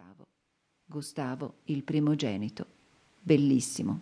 [0.00, 0.24] Gustavo.
[0.86, 2.64] Gustavo, il primogenito.
[3.20, 4.00] Bellissimo.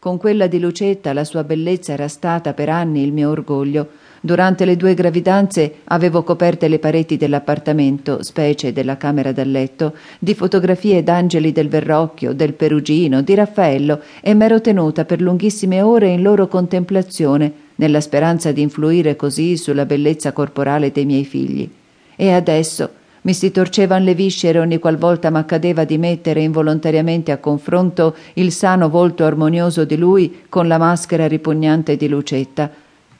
[0.00, 3.88] Con quella di Lucetta la sua bellezza era stata per anni il mio orgoglio.
[4.20, 10.34] Durante le due gravidanze avevo coperte le pareti dell'appartamento, specie della camera da letto, di
[10.34, 16.22] fotografie d'angeli del Verrocchio, del Perugino, di Raffaello e m'ero tenuta per lunghissime ore in
[16.22, 21.70] loro contemplazione, nella speranza di influire così sulla bellezza corporale dei miei figli.
[22.16, 28.14] E adesso mi si torcevan le viscere ogni qualvolta m'accadeva di mettere involontariamente a confronto
[28.34, 32.70] il sano volto armonioso di lui con la maschera ripugnante di Lucetta.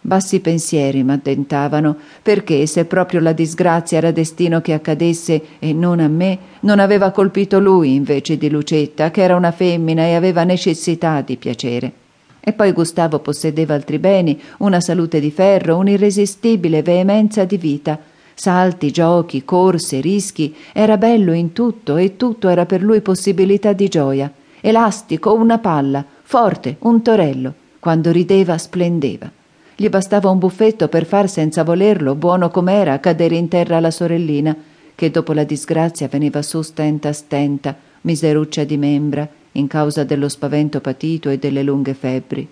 [0.00, 6.06] Bassi pensieri m'addentavano, perché se proprio la disgrazia era destino che accadesse e non a
[6.06, 11.20] me, non aveva colpito lui invece di Lucetta, che era una femmina e aveva necessità
[11.20, 11.92] di piacere.
[12.38, 17.98] E poi Gustavo possedeva altri beni, una salute di ferro, un'irresistibile veemenza di vita
[18.38, 23.88] salti, giochi, corse, rischi, era bello in tutto e tutto era per lui possibilità di
[23.88, 29.30] gioia, elastico, una palla, forte, un torello, quando rideva splendeva.
[29.74, 34.54] Gli bastava un buffetto per far senza volerlo, buono com'era, cadere in terra la sorellina,
[34.94, 40.80] che dopo la disgrazia veniva su stenta stenta, miseruccia di membra, in causa dello spavento
[40.80, 42.48] patito e delle lunghe febbri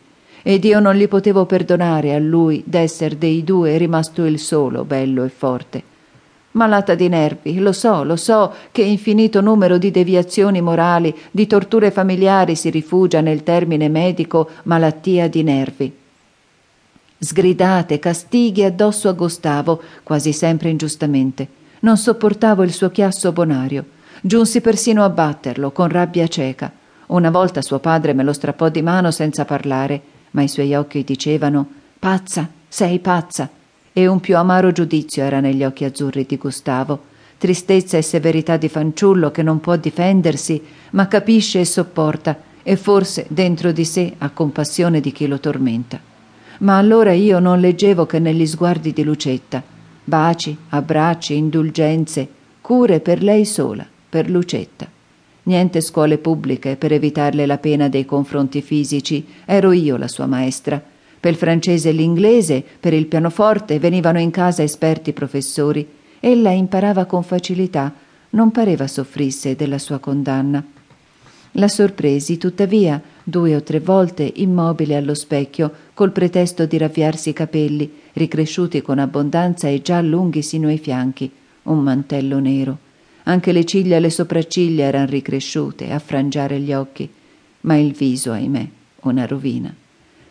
[0.46, 5.24] ed io non gli potevo perdonare a lui d'esser dei due rimasto il solo bello
[5.24, 5.82] e forte.
[6.50, 11.90] Malata di nervi, lo so, lo so che infinito numero di deviazioni morali, di torture
[11.90, 15.96] familiari si rifugia nel termine medico malattia di nervi.
[17.18, 21.48] Sgridate, castighi addosso a Gustavo, quasi sempre ingiustamente.
[21.80, 23.86] Non sopportavo il suo chiasso bonario.
[24.20, 26.70] Giunsi persino a batterlo, con rabbia cieca.
[27.06, 31.02] Una volta suo padre me lo strappò di mano senza parlare ma i suoi occhi
[31.02, 31.66] dicevano
[31.98, 33.48] Pazza, sei pazza.
[33.92, 37.04] E un più amaro giudizio era negli occhi azzurri di Gustavo,
[37.38, 43.26] tristezza e severità di fanciullo che non può difendersi, ma capisce e sopporta, e forse
[43.28, 46.00] dentro di sé ha compassione di chi lo tormenta.
[46.58, 49.72] Ma allora io non leggevo che negli sguardi di Lucetta
[50.04, 52.28] baci, abbracci, indulgenze,
[52.60, 54.86] cure per lei sola, per Lucetta.
[55.46, 60.82] Niente scuole pubbliche per evitarle la pena dei confronti fisici, ero io la sua maestra.
[61.20, 65.86] Per il francese e l'inglese, per il pianoforte, venivano in casa esperti professori.
[66.20, 67.92] Ella imparava con facilità,
[68.30, 70.64] non pareva soffrisse della sua condanna.
[71.52, 77.32] La sorpresi, tuttavia, due o tre volte immobile allo specchio, col pretesto di ravviarsi i
[77.34, 81.30] capelli, ricresciuti con abbondanza e già lunghi sino ai fianchi,
[81.64, 82.78] un mantello nero.
[83.24, 87.08] Anche le ciglia e le sopracciglia erano ricresciute a frangiare gli occhi,
[87.62, 88.68] ma il viso, ahimè,
[89.00, 89.74] una rovina.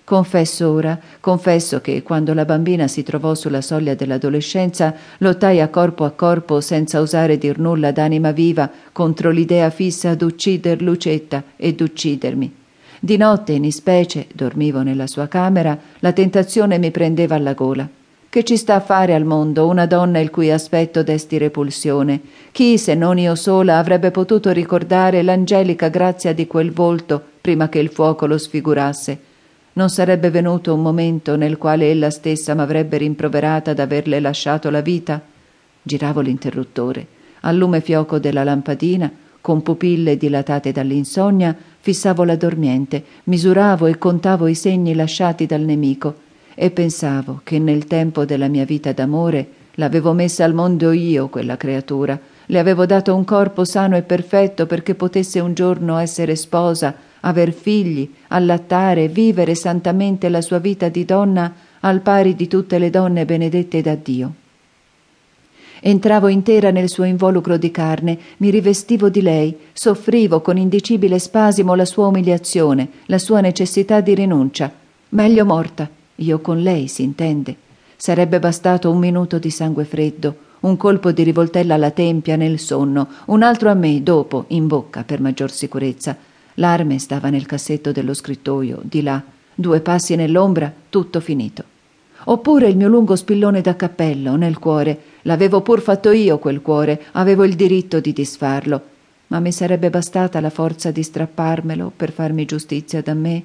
[0.05, 6.03] Confesso ora, confesso che quando la bambina si trovò sulla soglia dell'adolescenza, lottai a corpo
[6.03, 12.55] a corpo senza osare dir nulla d'anima viva contro l'idea fissa d'uccider Lucetta e d'uccidermi.
[12.99, 17.87] Di notte, in ispecie, dormivo nella sua camera, la tentazione mi prendeva alla gola.
[18.33, 22.19] Che ci sta a fare al mondo una donna il cui aspetto desti repulsione?
[22.51, 27.77] Chi, se non io sola, avrebbe potuto ricordare l'angelica grazia di quel volto prima che
[27.77, 29.19] il fuoco lo sfigurasse?
[29.73, 35.21] Non sarebbe venuto un momento nel quale ella stessa m'avrebbe rimproverata d'averle lasciato la vita?
[35.83, 37.05] Giravo l'interruttore.
[37.41, 39.11] Al lume fioco della lampadina,
[39.41, 46.31] con pupille dilatate dall'insonnia, fissavo la dormiente, misuravo e contavo i segni lasciati dal nemico
[46.55, 51.57] e pensavo che nel tempo della mia vita d'amore l'avevo messa al mondo io quella
[51.57, 56.95] creatura, le avevo dato un corpo sano e perfetto perché potesse un giorno essere sposa,
[57.21, 62.89] aver figli, allattare, vivere santamente la sua vita di donna al pari di tutte le
[62.89, 64.33] donne benedette da Dio.
[65.85, 71.75] Entravo intera nel suo involucro di carne, mi rivestivo di lei, soffrivo con indicibile spasimo
[71.75, 74.71] la sua umiliazione, la sua necessità di rinuncia.
[75.09, 77.55] Meglio morta, io con lei, si intende.
[77.95, 83.07] Sarebbe bastato un minuto di sangue freddo, un colpo di rivoltella alla tempia nel sonno,
[83.25, 86.15] un altro a me dopo, in bocca, per maggior sicurezza.
[86.55, 89.21] L'arme stava nel cassetto dello scrittoio, di là,
[89.53, 91.63] due passi nell'ombra, tutto finito.
[92.25, 97.01] Oppure il mio lungo spillone da cappello nel cuore, l'avevo pur fatto io quel cuore,
[97.13, 98.81] avevo il diritto di disfarlo,
[99.27, 103.43] ma mi sarebbe bastata la forza di strapparmelo per farmi giustizia da me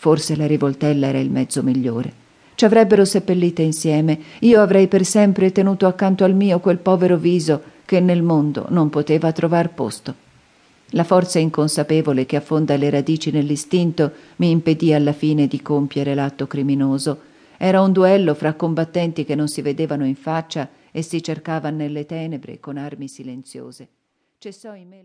[0.00, 2.10] Forse la rivoltella era il mezzo migliore.
[2.54, 7.62] Ci avrebbero seppellite insieme, io avrei per sempre tenuto accanto al mio quel povero viso
[7.84, 10.14] che nel mondo non poteva trovar posto.
[10.92, 16.46] La forza inconsapevole che affonda le radici nell'istinto mi impedì alla fine di compiere l'atto
[16.46, 17.20] criminoso.
[17.58, 22.06] Era un duello fra combattenti che non si vedevano in faccia e si cercavano nelle
[22.06, 23.86] tenebre con armi silenziose.
[24.38, 24.96] Cessò in me